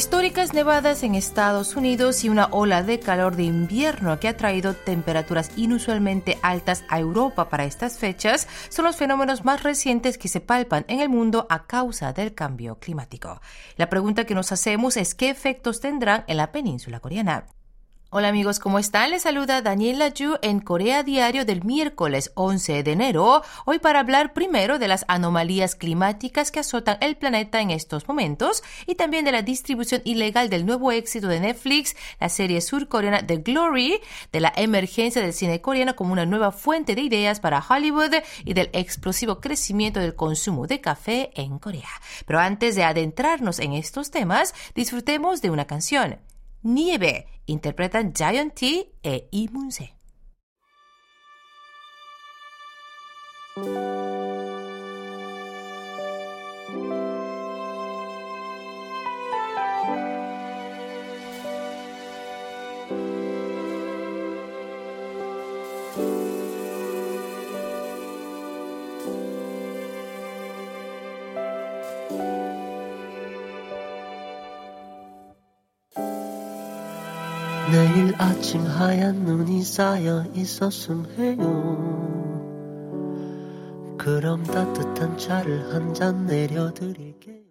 [0.00, 4.72] Históricas nevadas en Estados Unidos y una ola de calor de invierno que ha traído
[4.72, 10.40] temperaturas inusualmente altas a Europa para estas fechas son los fenómenos más recientes que se
[10.40, 13.42] palpan en el mundo a causa del cambio climático.
[13.76, 17.44] La pregunta que nos hacemos es qué efectos tendrán en la península coreana.
[18.12, 19.12] Hola amigos, ¿cómo están?
[19.12, 24.32] Les saluda Daniela Yu en Corea Diario del miércoles 11 de enero, hoy para hablar
[24.32, 29.30] primero de las anomalías climáticas que azotan el planeta en estos momentos y también de
[29.30, 34.00] la distribución ilegal del nuevo éxito de Netflix, la serie surcoreana The Glory,
[34.32, 38.54] de la emergencia del cine coreano como una nueva fuente de ideas para Hollywood y
[38.54, 41.90] del explosivo crecimiento del consumo de café en Corea.
[42.26, 46.18] Pero antes de adentrarnos en estos temas, disfrutemos de una canción.
[46.62, 49.96] Nieve interpretan Giant T e Imunse.
[78.20, 81.38] 아침 하얀 눈이 쌓여 있었음 해요.
[83.96, 87.49] 그럼 따뜻한 차를 한 잔 내려드릴게요.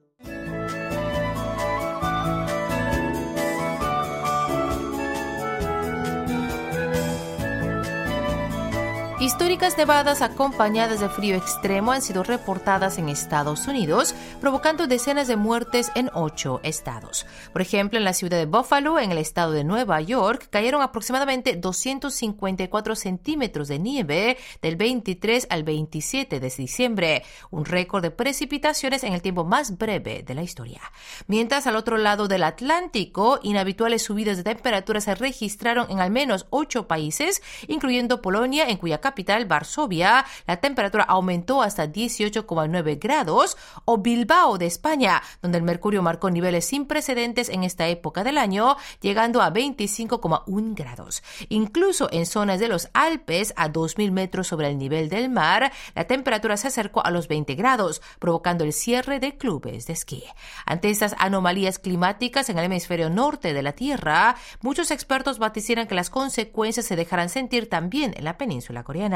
[9.29, 15.35] Históricas nevadas acompañadas de frío extremo han sido reportadas en Estados Unidos, provocando decenas de
[15.35, 17.27] muertes en ocho estados.
[17.53, 21.55] Por ejemplo, en la ciudad de Buffalo, en el estado de Nueva York, cayeron aproximadamente
[21.55, 29.13] 254 centímetros de nieve del 23 al 27 de diciembre, un récord de precipitaciones en
[29.13, 30.81] el tiempo más breve de la historia.
[31.27, 36.47] Mientras al otro lado del Atlántico, inhabituales subidas de temperatura se registraron en al menos
[36.49, 43.97] ocho países, incluyendo Polonia, en cuya capital, Varsovia, la temperatura aumentó hasta 18,9 grados, o
[43.97, 48.77] Bilbao de España, donde el mercurio marcó niveles sin precedentes en esta época del año,
[49.01, 51.23] llegando a 25,1 grados.
[51.49, 56.05] Incluso en zonas de los Alpes, a 2.000 metros sobre el nivel del mar, la
[56.05, 60.23] temperatura se acercó a los 20 grados, provocando el cierre de clubes de esquí.
[60.65, 65.95] Ante estas anomalías climáticas en el hemisferio norte de la Tierra, muchos expertos vaticinan que
[65.95, 69.08] las consecuencias se dejarán sentir también en la península coreana.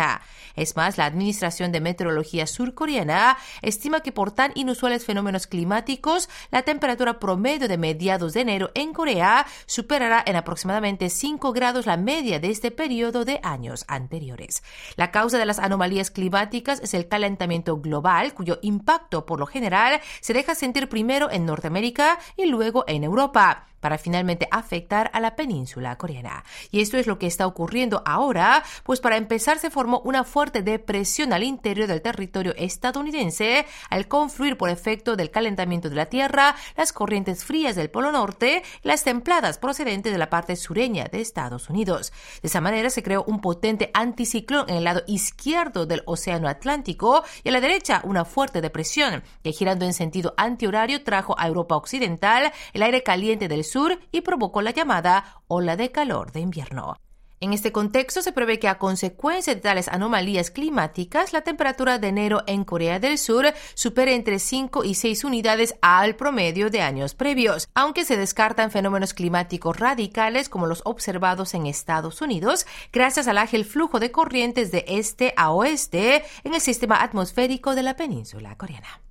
[0.56, 6.64] Es más, la Administración de Meteorología surcoreana estima que por tan inusuales fenómenos climáticos, la
[6.64, 12.40] temperatura promedio de mediados de enero en Corea superará en aproximadamente 5 grados la media
[12.40, 14.64] de este periodo de años anteriores.
[14.96, 20.02] La causa de las anomalías climáticas es el calentamiento global, cuyo impacto por lo general
[20.22, 25.36] se deja sentir primero en Norteamérica y luego en Europa para finalmente afectar a la
[25.36, 26.46] península coreana.
[26.72, 30.62] Y esto es lo que está ocurriendo ahora, pues para empezar se formó una fuerte
[30.62, 36.56] depresión al interior del territorio estadounidense al confluir por efecto del calentamiento de la Tierra,
[36.78, 41.70] las corrientes frías del Polo Norte las templadas procedentes de la parte sureña de Estados
[41.70, 42.14] Unidos.
[42.42, 47.26] De esa manera se creó un potente anticiclón en el lado izquierdo del Océano Atlántico
[47.44, 51.76] y a la derecha una fuerte depresión que girando en sentido antihorario trajo a Europa
[51.76, 53.73] Occidental el aire caliente del sur
[54.12, 56.96] y provocó la llamada ola de calor de invierno.
[57.40, 62.08] En este contexto se prevé que a consecuencia de tales anomalías climáticas, la temperatura de
[62.08, 67.16] enero en Corea del Sur supere entre 5 y 6 unidades al promedio de años
[67.16, 73.38] previos, aunque se descartan fenómenos climáticos radicales como los observados en Estados Unidos gracias al
[73.38, 78.56] ágil flujo de corrientes de este a oeste en el sistema atmosférico de la península
[78.56, 79.02] coreana.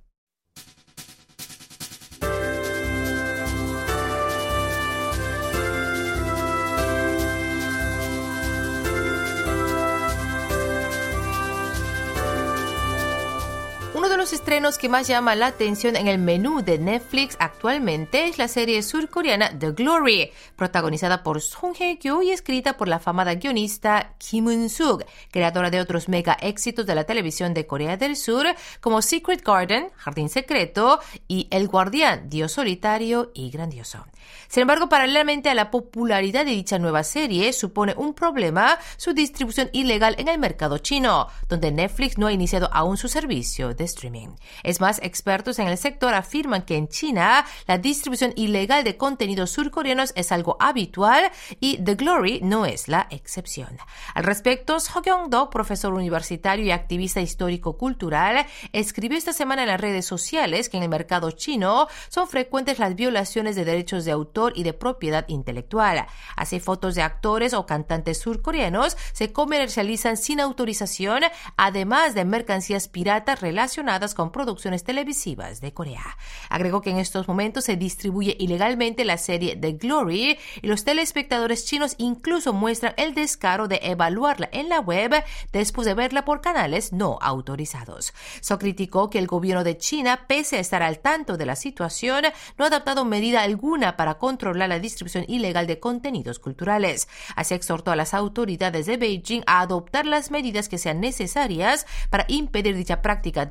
[14.23, 18.47] Los estrenos que más llama la atención en el menú de Netflix actualmente es la
[18.47, 24.47] serie surcoreana The Glory, protagonizada por Song Hye-kyo y escrita por la afamada guionista Kim
[24.47, 28.45] Eun-suk, creadora de otros mega éxitos de la televisión de Corea del Sur
[28.79, 34.05] como Secret Garden, Jardín Secreto y El Guardián, Dios Solitario y Grandioso.
[34.47, 39.69] Sin embargo, paralelamente a la popularidad de dicha nueva serie, supone un problema su distribución
[39.73, 44.12] ilegal en el mercado chino, donde Netflix no ha iniciado aún su servicio de streaming.
[44.13, 44.35] Streaming.
[44.63, 49.51] Es más, expertos en el sector afirman que en China la distribución ilegal de contenidos
[49.51, 53.77] surcoreanos es algo habitual y The Glory no es la excepción.
[54.13, 60.05] Al respecto, So Kyung-do, profesor universitario y activista histórico-cultural, escribió esta semana en las redes
[60.05, 64.63] sociales que en el mercado chino son frecuentes las violaciones de derechos de autor y
[64.63, 66.05] de propiedad intelectual.
[66.35, 71.23] Así, fotos de actores o cantantes surcoreanos se comercializan sin autorización,
[71.57, 76.17] además de mercancías piratas relacionadas con producciones televisivas de Corea.
[76.49, 81.65] Agregó que en estos momentos se distribuye ilegalmente la serie The Glory y los telespectadores
[81.65, 86.91] chinos incluso muestran el descaro de evaluarla en la web después de verla por canales
[86.91, 88.13] no autorizados.
[88.41, 92.23] So criticó que el gobierno de China, pese a estar al tanto de la situación,
[92.57, 97.07] no ha adoptado medida alguna para controlar la distribución ilegal de contenidos culturales.
[97.35, 102.25] Así exhortó a las autoridades de Beijing a adoptar las medidas que sean necesarias para
[102.27, 103.45] impedir dicha práctica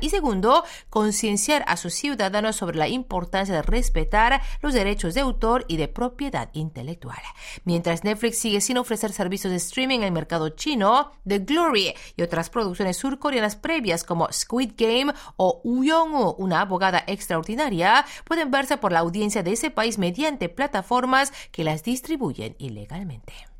[0.00, 5.64] y segundo, concienciar a sus ciudadanos sobre la importancia de respetar los derechos de autor
[5.68, 7.18] y de propiedad intelectual.
[7.64, 12.22] Mientras Netflix sigue sin ofrecer servicios de streaming en el mercado chino, The Glory y
[12.22, 18.92] otras producciones surcoreanas previas como Squid Game o Uyong, una abogada extraordinaria, pueden verse por
[18.92, 23.51] la audiencia de ese país mediante plataformas que las distribuyen ilegalmente.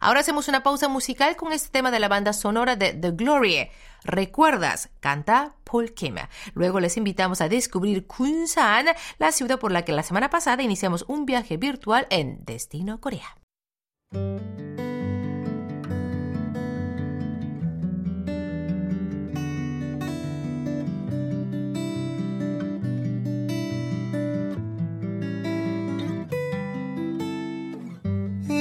[0.00, 3.68] Ahora hacemos una pausa musical con este tema de la banda sonora de The Glory.
[4.02, 4.88] ¿Recuerdas?
[5.00, 6.16] Canta Paul Kim.
[6.54, 8.86] Luego les invitamos a descubrir Kunsan,
[9.18, 13.36] la ciudad por la que la semana pasada iniciamos un viaje virtual en Destino Corea.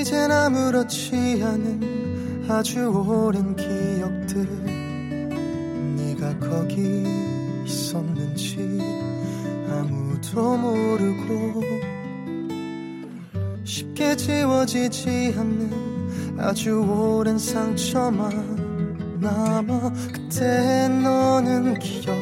[0.09, 4.43] 이젠 아무렇지 않은 아주 오랜 기억들.
[5.97, 7.03] 네가 거기
[7.63, 8.79] 있었는지
[9.69, 11.61] 아무도 모르고
[13.63, 22.18] 쉽게 지워지지 않는 아주 오랜 상처만 남아 그때 너는 기억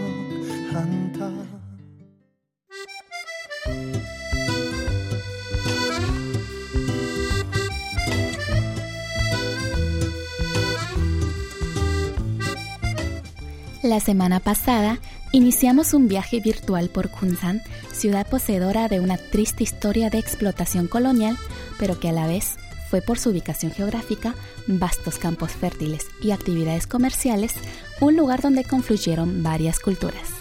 [13.88, 15.00] La semana pasada
[15.32, 17.62] iniciamos un viaje virtual por Kunsan,
[17.94, 21.38] ciudad poseedora de una triste historia de explotación colonial,
[21.80, 22.58] pero que a la vez
[22.90, 24.36] fue por su ubicación geográfica,
[24.68, 27.54] vastos campos fértiles y actividades comerciales,
[28.02, 30.32] un lugar donde confluyeron varias culturas.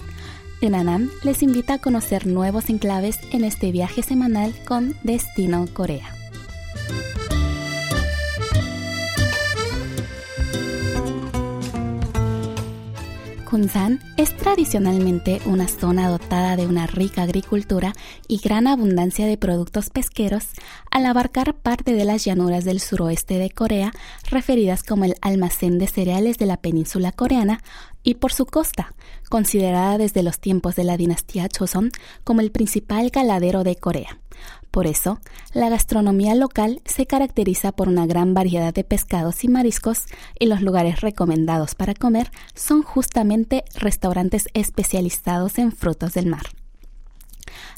[0.61, 6.13] UNANAM les invita a conocer nuevos enclaves en este viaje semanal con Destino Corea.
[13.57, 17.95] Kunsan es tradicionalmente una zona dotada de una rica agricultura
[18.29, 20.49] y gran abundancia de productos pesqueros,
[20.91, 23.93] al abarcar parte de las llanuras del suroeste de Corea,
[24.29, 27.63] referidas como el almacén de cereales de la península coreana,
[28.03, 28.95] y por su costa,
[29.31, 31.93] considerada desde los tiempos de la dinastía Joseon
[32.25, 34.19] como el principal galadero de Corea.
[34.77, 35.21] Por eso,
[35.55, 40.05] la gastronomía local se caracteriza por una gran variedad de pescados y mariscos
[40.39, 46.43] y los lugares recomendados para comer son justamente restaurantes especializados en frutos del mar.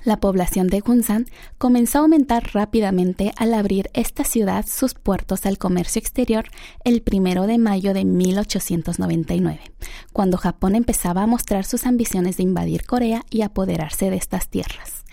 [0.02, 5.56] La población de Gunsan comenzó a aumentar rápidamente al abrir esta ciudad sus puertos al
[5.56, 6.46] comercio exterior
[6.82, 9.60] el primero de mayo de 1899,
[10.12, 15.04] cuando Japón empezaba a mostrar sus ambiciones de invadir Corea y apoderarse de estas tierras.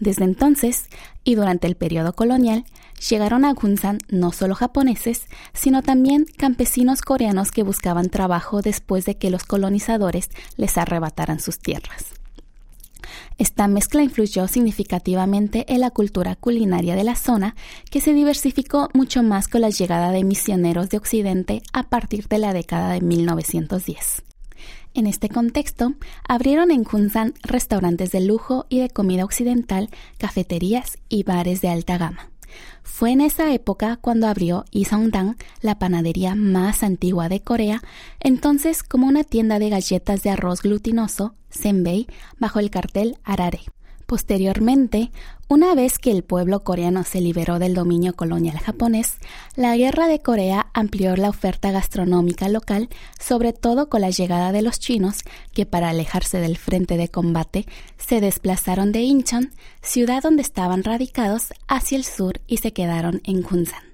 [0.00, 0.88] Desde entonces,
[1.24, 2.64] y durante el periodo colonial,
[3.08, 9.16] llegaron a Gunsan no solo japoneses, sino también campesinos coreanos que buscaban trabajo después de
[9.16, 12.14] que los colonizadores les arrebataran sus tierras.
[13.38, 17.54] Esta mezcla influyó significativamente en la cultura culinaria de la zona,
[17.90, 22.38] que se diversificó mucho más con la llegada de misioneros de Occidente a partir de
[22.38, 24.27] la década de 1910.
[24.98, 25.94] En este contexto,
[26.26, 31.98] abrieron en Kunsan restaurantes de lujo y de comida occidental, cafeterías y bares de alta
[31.98, 32.32] gama.
[32.82, 37.80] Fue en esa época cuando abrió Isongdang, la panadería más antigua de Corea,
[38.18, 42.08] entonces como una tienda de galletas de arroz glutinoso, Senbei,
[42.40, 43.60] bajo el cartel Arare.
[44.08, 45.12] Posteriormente,
[45.48, 49.18] una vez que el pueblo coreano se liberó del dominio colonial japonés,
[49.54, 52.88] la guerra de Corea amplió la oferta gastronómica local,
[53.20, 55.18] sobre todo con la llegada de los chinos,
[55.52, 57.66] que para alejarse del frente de combate
[57.98, 59.50] se desplazaron de Incheon,
[59.82, 63.88] ciudad donde estaban radicados, hacia el sur y se quedaron en Kunsan.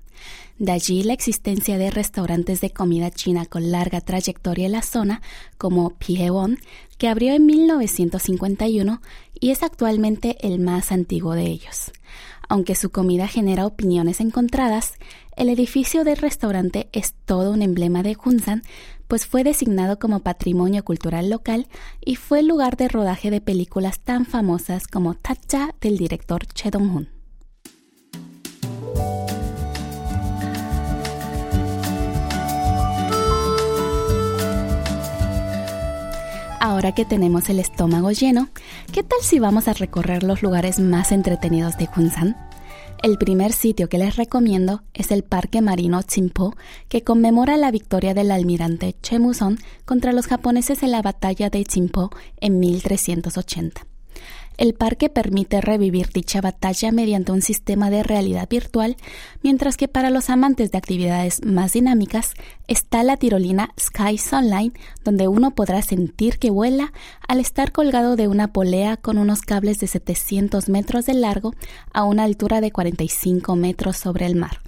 [0.59, 5.21] De allí la existencia de restaurantes de comida china con larga trayectoria en la zona,
[5.59, 6.61] como Piewon,
[6.99, 9.01] que abrió en 1951
[9.39, 11.93] y es actualmente el más antiguo de ellos.
[12.49, 14.95] Aunque su comida genera opiniones encontradas,
[15.37, 18.63] el edificio del restaurante es todo un emblema de Hunsan,
[19.09, 21.67] pues fue designado como patrimonio cultural local
[22.05, 26.71] y fue el lugar de rodaje de películas tan famosas como Tacha del director Che
[26.71, 27.09] Dong-hun.
[36.65, 38.49] Ahora que tenemos el estómago lleno,
[38.91, 42.39] ¿qué tal si vamos a recorrer los lugares más entretenidos de Hunsan?
[43.03, 46.57] El primer sitio que les recomiendo es el Parque Marino Chimpo,
[46.89, 52.09] que conmemora la victoria del almirante Chemuson contra los japoneses en la batalla de Chimpo
[52.41, 53.87] en 1380.
[54.57, 58.97] El parque permite revivir dicha batalla mediante un sistema de realidad virtual,
[59.43, 62.35] mientras que para los amantes de actividades más dinámicas
[62.69, 64.73] está la tirolina Sky Sunline,
[65.05, 66.93] donde uno podrá sentir que vuela
[67.27, 71.55] al estar colgado de una polea con unos cables de 700 metros de largo
[71.93, 74.61] a una altura de 45 metros sobre el mar.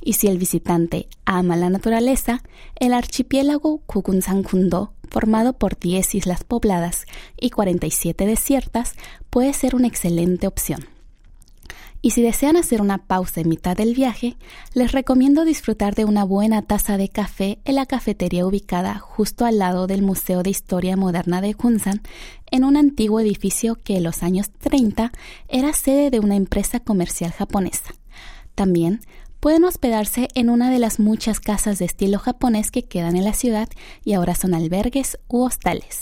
[0.00, 2.42] Y si el visitante ama la naturaleza,
[2.76, 7.06] el archipiélago Kukunsan-Kundo, formado por 10 islas pobladas
[7.40, 8.94] y 47 desiertas,
[9.30, 10.86] puede ser una excelente opción.
[12.02, 14.36] Y si desean hacer una pausa en mitad del viaje,
[14.74, 19.58] les recomiendo disfrutar de una buena taza de café en la cafetería ubicada justo al
[19.58, 22.02] lado del Museo de Historia Moderna de Kunsan,
[22.50, 25.10] en un antiguo edificio que en los años 30
[25.48, 27.94] era sede de una empresa comercial japonesa.
[28.54, 29.00] También
[29.39, 33.33] pueden hospedarse en una de las muchas casas de estilo japonés que quedan en la
[33.33, 33.69] ciudad
[34.03, 36.01] y ahora son albergues u hostales.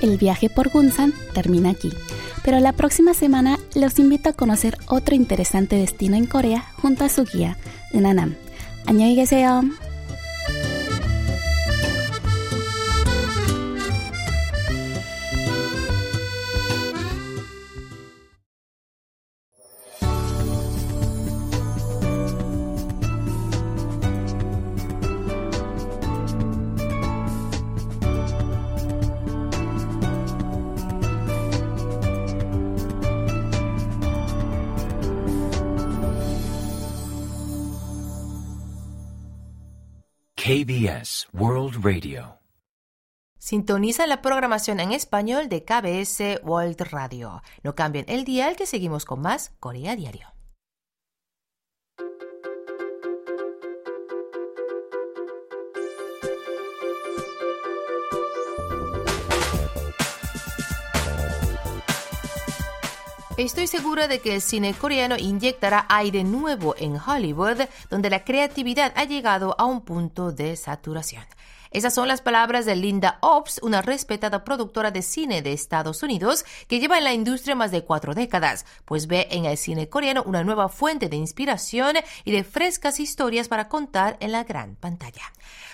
[0.00, 1.90] El viaje por Gunsan termina aquí,
[2.44, 7.08] pero la próxima semana los invito a conocer otro interesante destino en Corea junto a
[7.08, 7.56] su guía,
[7.92, 8.36] Unanam.
[8.86, 9.62] 안녕히 계세요.
[40.49, 42.39] KBS World Radio.
[43.37, 47.43] Sintoniza la programación en español de KBS World Radio.
[47.61, 50.38] No cambien el dial que seguimos con más Corea Diario.
[63.39, 68.91] Estoy segura de que el cine coreano inyectará aire nuevo en Hollywood, donde la creatividad
[68.97, 71.23] ha llegado a un punto de saturación.
[71.71, 76.43] Esas son las palabras de Linda Ops, una respetada productora de cine de Estados Unidos
[76.67, 80.23] que lleva en la industria más de cuatro décadas, pues ve en el cine coreano
[80.25, 85.31] una nueva fuente de inspiración y de frescas historias para contar en la gran pantalla.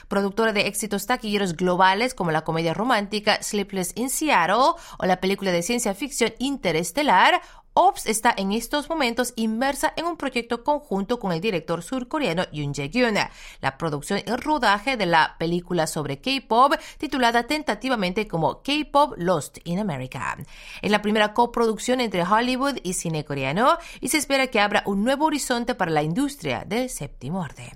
[0.10, 5.52] Productora de éxitos taquilleros globales como la comedia romántica Sleepless in Seattle o la película
[5.52, 7.42] de ciencia ficción Interestelar,
[7.78, 12.74] Ops está en estos momentos inmersa en un proyecto conjunto con el director surcoreano Yoon
[12.74, 13.18] Jae-gyun.
[13.60, 19.80] La producción y rodaje de la película sobre K-pop, titulada tentativamente como K-pop Lost in
[19.80, 20.38] America.
[20.82, 25.04] Es la primera coproducción entre Hollywood y cine coreano y se espera que abra un
[25.04, 27.74] nuevo horizonte para la industria del séptimo arte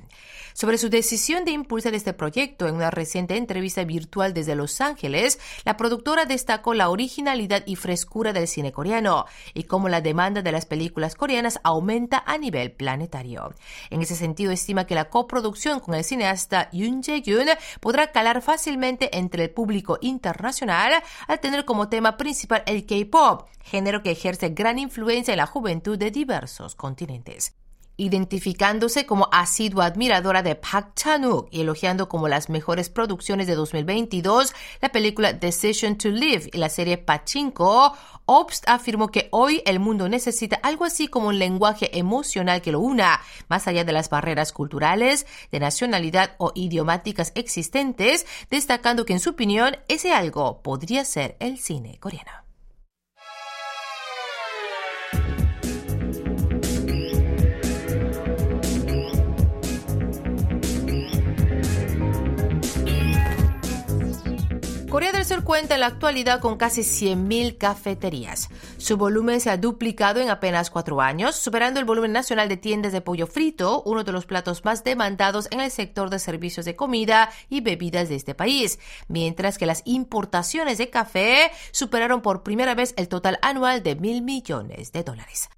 [0.59, 5.39] sobre su decisión de impulsar este proyecto en una reciente entrevista virtual desde Los Ángeles,
[5.63, 9.23] la productora destacó la originalidad y frescura del cine coreano
[9.53, 13.53] y cómo la demanda de las películas coreanas aumenta a nivel planetario.
[13.89, 17.47] En ese sentido, estima que la coproducción con el cineasta Yoon Jae-gyun
[17.79, 20.91] podrá calar fácilmente entre el público internacional
[21.29, 25.97] al tener como tema principal el K-pop, género que ejerce gran influencia en la juventud
[25.97, 27.53] de diversos continentes
[27.99, 34.53] identificándose como asidua admiradora de Park Chan-wook y elogiando como las mejores producciones de 2022
[34.81, 37.93] la película Decision to Live y la serie Pachinko,
[38.25, 42.79] Obst afirmó que hoy el mundo necesita algo así como un lenguaje emocional que lo
[42.79, 49.19] una, más allá de las barreras culturales, de nacionalidad o idiomáticas existentes, destacando que en
[49.19, 52.48] su opinión ese algo podría ser el cine coreano.
[64.89, 68.49] Corea del Sur cuenta en la actualidad con casi 100.000 cafeterías.
[68.79, 72.91] Su volumen se ha duplicado en apenas cuatro años, superando el volumen nacional de tiendas
[72.91, 76.75] de pollo frito, uno de los platos más demandados en el sector de servicios de
[76.75, 82.73] comida y bebidas de este país, mientras que las importaciones de café superaron por primera
[82.73, 85.49] vez el total anual de mil millones de dólares.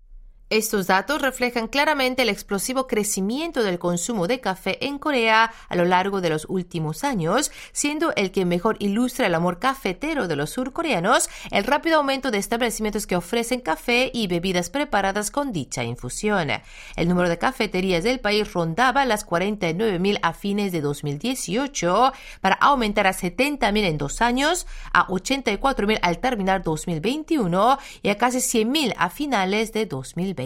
[0.52, 5.86] Estos datos reflejan claramente el explosivo crecimiento del consumo de café en Corea a lo
[5.86, 10.50] largo de los últimos años, siendo el que mejor ilustra el amor cafetero de los
[10.50, 16.50] surcoreanos el rápido aumento de establecimientos que ofrecen café y bebidas preparadas con dicha infusión.
[16.98, 23.08] El número de cafeterías del país rondaba las 49.000 a fines de 2018 para aumentar
[23.08, 29.10] a 70.000 en dos años, a 84.000 al terminar 2021 y a casi 100.000 a
[29.10, 30.41] finales de 2020.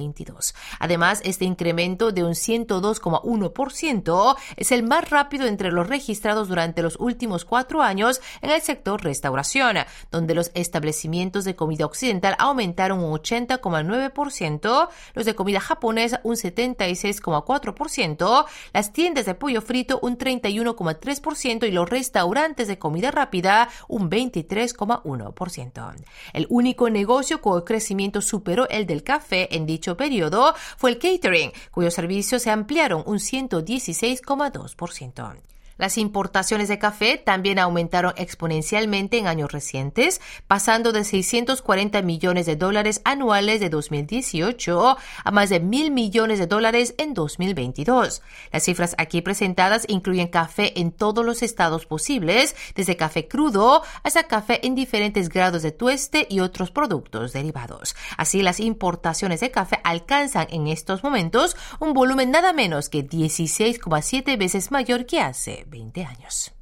[0.79, 6.97] Además, este incremento de un 102,1% es el más rápido entre los registrados durante los
[6.99, 9.77] últimos cuatro años en el sector restauración,
[10.11, 18.45] donde los establecimientos de comida occidental aumentaron un 80,9%, los de comida japonesa un 76,4%,
[18.73, 25.95] las tiendas de pollo frito un 31,3% y los restaurantes de comida rápida un 23,1%.
[26.33, 31.51] El único negocio con crecimiento superó el del café en dicho periodo fue el catering,
[31.71, 35.54] cuyos servicios se ampliaron un 116,2%.
[35.77, 42.55] Las importaciones de café también aumentaron exponencialmente en años recientes, pasando de 640 millones de
[42.55, 48.21] dólares anuales de 2018 a más de mil millones de dólares en 2022.
[48.53, 54.23] Las cifras aquí presentadas incluyen café en todos los estados posibles, desde café crudo hasta
[54.23, 57.97] café en diferentes grados de tueste y otros productos derivados.
[58.15, 64.37] Así, las importaciones de café alcanzan en estos momentos un volumen nada menos que 16,7
[64.37, 66.53] veces mayor que hace 20 años.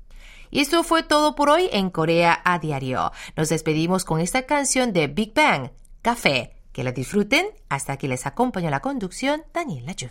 [0.50, 3.12] Y esto fue todo por hoy en Corea a Diario.
[3.36, 6.54] Nos despedimos con esta canción de Big Bang, Café.
[6.72, 7.48] Que la disfruten.
[7.70, 10.10] Hasta aquí les acompaña la conducción Daniel Lachu.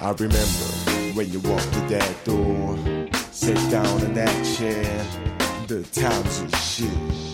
[0.00, 2.78] I remember when you walked through that door,
[3.30, 5.04] sit down in that chair,
[5.66, 7.28] the times of shit.